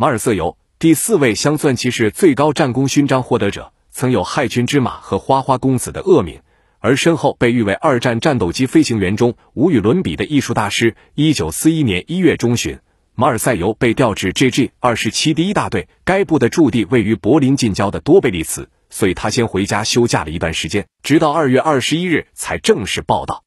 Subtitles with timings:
[0.00, 6.40] 马尔瑟尤，第四位镶钻骑士最高战功勋章获得者，曾有“害群之马”和“花花公子”的恶名，
[6.78, 10.96] 而身后被誉为二战战斗机飞行员中无与伦比的艺术大师。
[11.16, 12.78] 一九四一年一月中旬，
[13.14, 23.44] 马尔塞尤被调至 JG 二十七第一大队，该部的驻地位于柏林近郊的多贝利茨，所以他先回家休假了一段时间，直到二月二十一日才正式报道。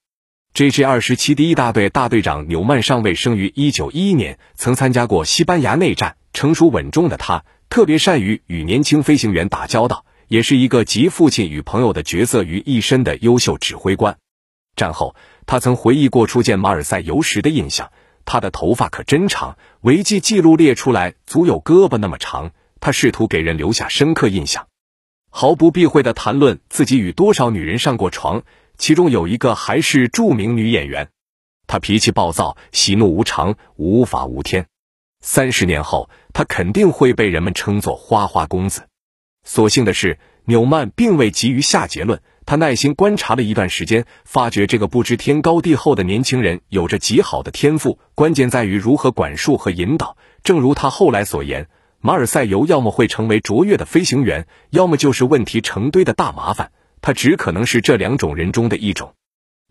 [0.53, 6.15] JG 二十七第一大队大队长纽曼上尉生于一九一一年，曾参加过西班牙内战。
[6.31, 14.15] 成熟稳重的他，特别善于与年轻飞行员打交道，也是一个集父亲与朋友的角色于一身的优秀指挥官。
[14.75, 15.15] 战后，
[15.47, 17.91] 他曾回忆过初见马尔赛尤时的印象：
[18.23, 22.51] 他的头发可真长，维基记录列出来，足有胳膊那么长。
[22.79, 24.67] 他试图给人留下深刻印象，
[25.31, 28.43] 毫不避讳地谈论自己与多少女人上过床，
[28.77, 31.09] 其中有一个还是著名女演员。
[31.67, 34.67] 她脾气暴躁，喜怒无常，无法无天。
[35.21, 38.87] 三十年后，他肯定会被人们称作“花花公子”。
[39.45, 50.17] 所幸的是，纽曼并未急于下结论，他耐心观察了一段时间，发觉这个不知天高地厚的年轻人有着极好的天赋，关键在于如何管束和引导。
[50.43, 51.69] 正如他后来所言，
[52.01, 56.73] 马尔塞尤要么会成为卓越的飞行员，要么就是问题成堆的大麻烦。
[57.03, 59.13] 他只可能是这两种人中的一种。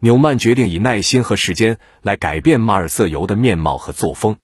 [0.00, 4.36] 纽曼决定以耐心和时间来改变马尔瑟尤的面貌和作风。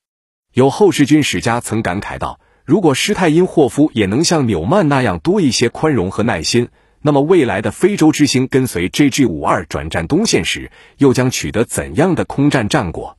[0.55, 6.70] 有后世军史家曾感慨道：“如果施泰因霍夫也能像纽曼那样多一些宽容和耐心，
[7.03, 13.19] 那么未来的非洲之星跟随 JG 五二转战东线时，又将取得怎样的空战战果？”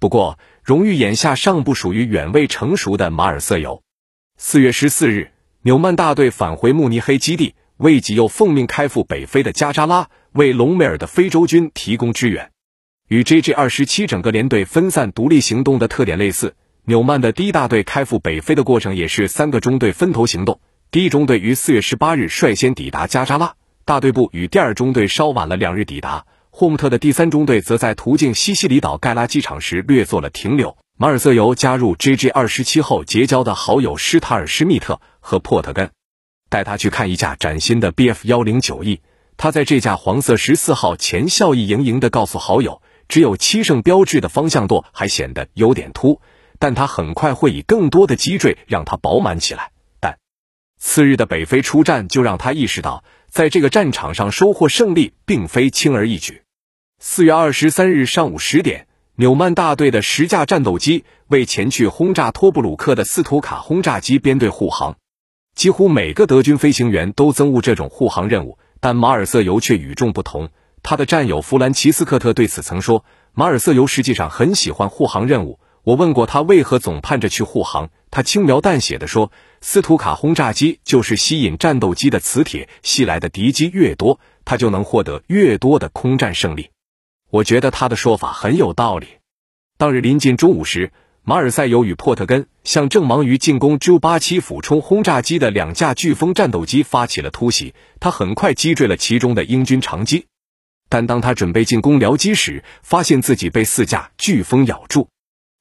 [0.00, 3.82] 不过，荣誉眼下尚不属于远未成熟的马尔瑟尤。
[4.36, 5.30] 四月十四日，
[5.62, 12.50] 纽曼大队返回慕尼黑基地，为己又奉命开赴北非的加扎拉，为隆美尔的非洲军提供支援。
[13.08, 16.54] 与 JG 二十七整个连队分散独立行动的特点类似。
[16.86, 20.60] 纽曼的第一大队开赴北非的过程也是三个中队分头行动。
[20.90, 23.54] 第一中队于四月十八日率先抵达加扎拉，
[23.84, 26.24] 大队部与第二中队稍晚了两日抵达。
[26.50, 30.78] 霍姆特的第三中队则在途径西西里岛盖拉机场时略作了停留。
[30.96, 35.90] 马尔瑟尤加入 JG 二十七后结交的好友施塔尔施密特和珀特根，
[36.48, 39.00] 带他去看一架崭新的 BF 幺零九 E。
[39.36, 46.20] 他在这架黄色十四号前笑意盈盈地告诉好友，只有七圣标志的方向舵还显得有点凸。
[46.58, 49.72] 但他很快会以更多的脊椎让它饱满起来。
[50.00, 50.18] 但
[50.78, 56.44] 次日的北非出战就让他意识到，在这个战场上收获胜利并非轻而易举。
[56.98, 58.86] 四月二十三日上午十点，
[59.16, 64.96] 纽曼大队的十架战斗机为前去轰炸托布鲁克的斯图卡轰炸机编队护航。
[65.56, 70.50] 几乎每个德军飞行员都憎恶这种护航任务，但马尔瑟尤却与众不同。
[70.82, 86.68] 他的战友弗兰奇斯克特对此曾说：“马尔瑟尤实际上很喜欢护航任务。”我问过他为何总盼着去护航，他轻描淡写的说：“斯图卡轰炸机就是吸引战斗机的磁铁，吸来的敌机越多，他就能获得越多的空战胜利。”
[87.32, 89.06] 我觉得他的说法很有道理。
[89.78, 90.92] 当日临近中午时，
[91.28, 100.26] 马尔塞尤与珀特根向正忙于进攻 Ju 八七俯冲轰炸机的两架飓风战斗机发起了突袭，他很快击坠了其中的英军长机，
[100.88, 105.08] 但当他准备进攻僚机时，发现自己被四架飓风咬住。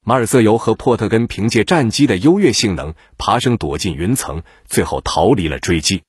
[0.06, 6.04] 马尔瑟尤和珀特根凭借战机的优越性能爬升躲进云层，最后逃离了追击。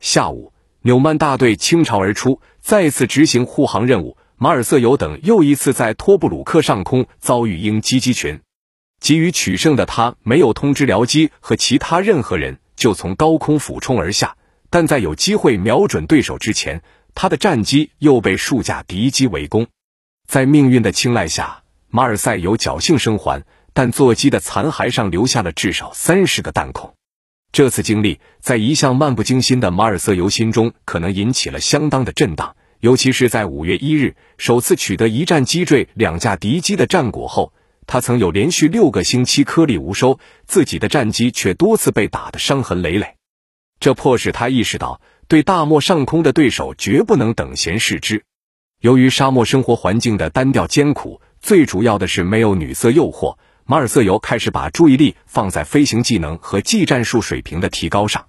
[0.00, 0.52] 下午，
[0.82, 4.16] 纽曼大队倾巢而出，再次执行护航任务。
[4.36, 8.40] 马尔瑟尤等又一次在托布鲁克上空遭遇鹰击机群，
[9.00, 14.36] 急于取胜的他没有通知僚机和其他任何人，就从高空俯冲而下。
[14.70, 16.82] 但在有机会瞄准对手之前，
[17.14, 19.66] 他的战机又被数架敌机围攻。
[20.26, 21.62] 在命运的青睐下。
[21.88, 26.94] 马尔赛有侥幸生还，但座机的残骸上留下了至少三十个弹孔。
[27.52, 37.52] 这次经历在一向漫不经心的马尔瑟尤心中可能引起了相当的震荡，尤其是在五月一日首次取得一战击坠两架敌机的战果后，
[37.86, 43.14] 他曾有连续六个星期颗粒无收，自己的战机却多次被打得伤痕累累。
[43.80, 48.24] 这迫使他意识到，对大漠上空的对手绝不能等闲视之。
[48.80, 51.20] 由于沙漠生活环境的单调艰苦。
[51.38, 53.36] 最主要的是没有女色诱惑，
[53.66, 58.26] 马尔瑟尤开始把注意力放在飞行技能和技战术水平的提高上。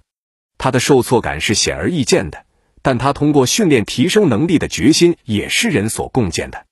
[0.56, 2.44] 他的受挫感是显而易见的，
[2.80, 6.66] 但他通过训练提升能力的决心也是人所共见的。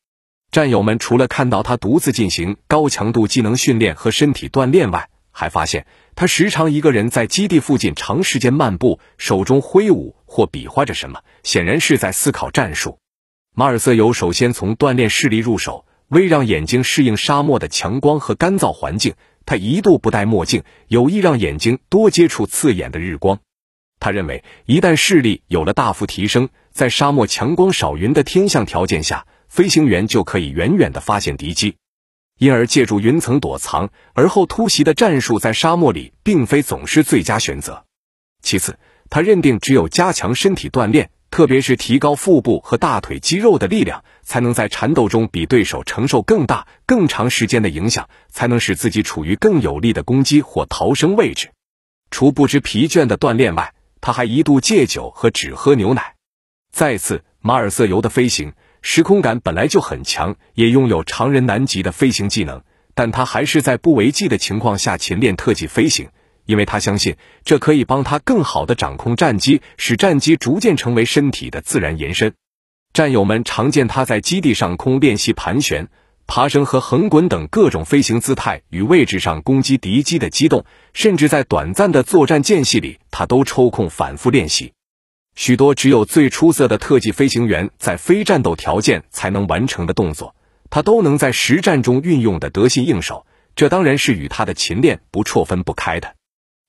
[0.57, 12.99] 战友们除了看到他独自进行高强度技能训练和身体锻炼外，还发现他时常一个人在基地附近长时间漫步，手中挥舞或比划着什么，显然是在思考战术。
[13.55, 15.85] 马尔瑟尤首先从锻炼视力入手。
[16.09, 19.13] 为让眼睛适应沙漠的强光和干燥环境，
[19.45, 23.41] 他一度不戴墨镜，有意让眼睛多接触刺眼的日光。
[24.01, 31.77] 他认为，一旦视力有了大幅提升，在沙漠强光少云的天象条件下，飞行员就可以远远地发现敌机。
[32.39, 37.85] 因而，借助云层躲藏而后突袭的战术，在沙漠里并非总是最佳选择。
[38.43, 38.79] 其次，
[39.09, 51.53] 他认定只有加强身体锻炼，特别是提高腹部和大腿肌肉的力量，才能在缠斗中比对手承受更大、更长时间的影响，才能使自己处于更有利的攻击或逃生位置。
[52.11, 53.73] 除不知疲倦的锻炼外，
[54.03, 56.17] 他还一度戒酒和只喝牛奶。
[56.71, 58.53] 再次，马尔瑟尤的飞行。
[58.89, 62.63] 时空感本来就很强，也拥有常人难及的飞行技能，
[62.95, 66.09] 但他还是在不违纪的情况下勤练特技飞行，
[66.45, 72.33] 因为他相信这可以帮他更好的掌控战机，使战机逐渐成为身体的自然延伸。
[72.93, 75.89] 战友们常见他在基地上空练习盘旋、
[76.29, 84.75] 爬升和横滚等各种飞行姿态与位置上攻击敌机的机动，甚至在短暂的作战间隙里，他都抽空反复练习。
[85.37, 90.35] 许多只有最出色的特技飞行员在非战斗条件才能完成的动作，
[90.71, 93.27] 他都能在实战中运用的得心应手。
[93.55, 96.15] 这当然是与他的勤练不辍分不开的。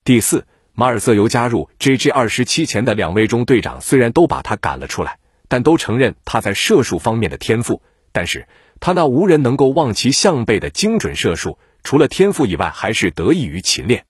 [0.03, 5.17] 第四，马尔瑟尤加入 JG 二十七前的两位中队长虽然都把他赶了出来，
[5.47, 7.81] 但都承认他在射术方面的天赋。
[8.11, 8.47] 但是
[8.81, 14.05] 他那无人能够望其项背的精准射术，除了天赋以外，还是得益于勤练。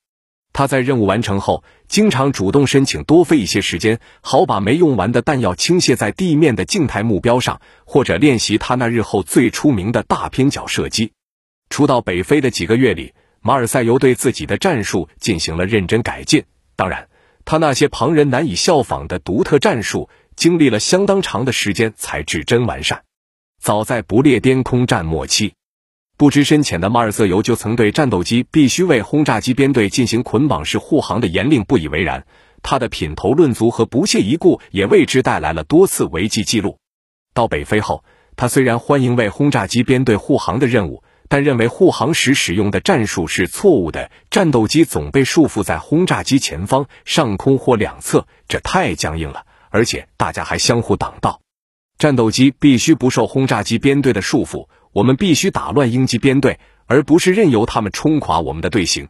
[0.57, 11.11] 他在任务完成后，经常主动申请多飞一些时间，好把没用完的弹药倾泻在地面的静态目标上，或者练习他那日后最出名的大偏角射击。
[11.69, 16.43] 初到北非的几个月里，马尔塞尤对自己的战术进行了认真改进。
[16.75, 17.07] 当然，
[17.45, 23.03] 他那些旁人难以效仿的独特战术，经历了相当长的时间才至臻完善。
[23.61, 25.53] 早在不列颠空战末期。
[26.17, 32.25] 不知深浅的马尔瑟尤就曾对战斗机必须为轰炸机编队进行捆绑式护航的严令不以为然。
[32.63, 36.79] 他的品头论足和不屑一顾也为之带来了多次违纪记录。
[37.35, 38.03] 到北非后，
[38.35, 44.09] 他虽然欢迎为轰炸机编队护航的任务，但认为护航时使用的战术是错误的。
[44.31, 51.41] 战斗机总被束缚在轰炸机前方、上空或两侧，这太僵硬了，而且大家还相互挡道。
[51.99, 54.67] 战斗机必须不受轰炸机编队的束缚。
[54.97, 59.09] 我们必须打乱鹰击编队，而不是任由他们冲垮我们的队形。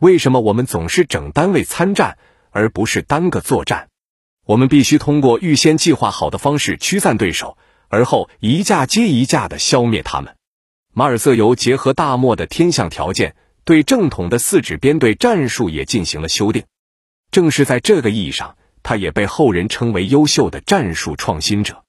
[0.00, 2.16] 为什么我们总是整单位参战，
[2.50, 3.90] 而不是单个作战？
[4.46, 7.58] 我们必须通过预先计划好的方式驱散对手，
[7.88, 10.34] 而后一架接一架的消灭他们。
[10.94, 13.36] 马尔瑟尤结合大漠的天象条件，
[13.66, 16.64] 对正统的四指编队战术也进行了修订。
[17.30, 21.84] 正是在这个意义上，他也被后人称为优秀的战术创新者。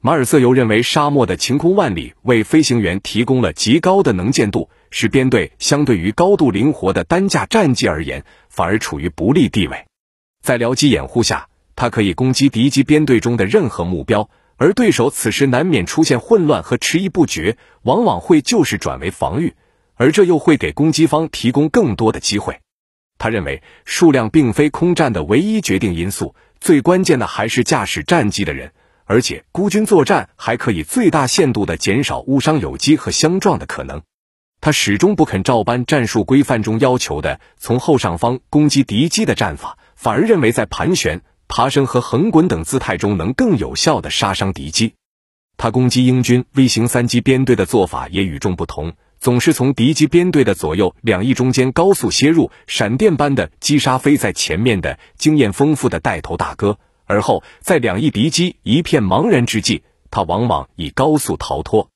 [0.00, 9.86] 马尔瑟尤认为，沙漠的晴空万里为飞行员提供了极高的能见度，使编队相对于高度灵活的单架战机而言，反而处于不利地位。
[10.40, 19.54] 在僚机掩护下，他可以攻击敌机编队中的任何目标，而对手此时难免出现混乱和迟疑不决，往往会就是转为防御，
[19.96, 22.60] 而这又会给攻击方提供更多的机会。
[23.18, 28.70] 他认为，数量并非空战的唯一决定因素，最关键的还是驾驶战机的人。
[29.08, 34.02] 而且孤军作战还可以最大限度地减少误伤有机和相撞的可能。
[34.60, 44.92] 他始终不肯照搬战术规范中要求的从后上方攻击敌机的战法，反而认为在盘旋、爬升和横滚等姿态中能更有效地杀伤敌机。
[45.56, 56.78] 他攻击英军 V 型三机编队的做法也与众不同，总是从敌机编队的左右两翼中间高速切入，闪电般的击杀飞在前面的经验丰富的带头大哥。
[57.08, 61.90] 而后，在两翼敌机一片茫然之际，他往往以高速逃脱。